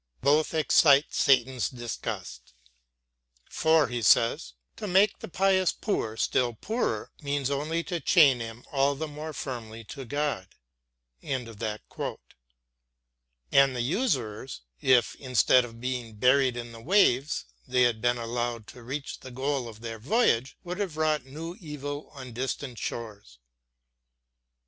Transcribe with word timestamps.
Both 0.21 0.55
excite 0.55 1.13
Satan's 1.13 1.69
disgust. 1.69 2.55
"For," 3.51 3.87
he 3.87 4.01
says, 4.01 4.53
"to 4.77 4.87
make 4.87 5.19
the 5.19 5.27
pious 5.27 5.71
poor 5.71 6.17
still 6.17 6.55
poorer 6.55 7.11
means 7.21 7.51
only 7.51 7.83
to 7.83 7.99
chain 7.99 8.39
him 8.39 8.65
all 8.71 8.95
the 8.95 9.07
more 9.07 9.31
firmly 9.31 9.83
to 9.93 10.03
God"; 10.05 10.47
and 11.21 11.45
the 11.47 11.77
usurers, 13.81 14.61
if, 14.81 15.13
instead 15.17 15.63
of 15.63 15.79
being 15.79 16.15
buried 16.15 16.57
in 16.57 16.71
the 16.71 16.81
waves, 16.81 17.45
they 17.67 17.83
had 17.83 18.01
been 18.01 18.17
allowed 18.17 18.65
to 18.69 18.81
reach 18.81 19.19
the 19.19 19.29
goal 19.29 19.67
of 19.67 19.81
their 19.81 19.99
voyage, 19.99 20.57
would 20.63 20.79
have 20.79 20.97
wrought 20.97 21.25
new 21.27 21.55
evil 21.61 22.09
on 22.15 22.33
distant 22.33 22.79
shores. 22.79 23.37